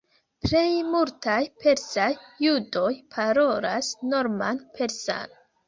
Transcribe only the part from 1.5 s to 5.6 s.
persaj judoj parolas norman persan.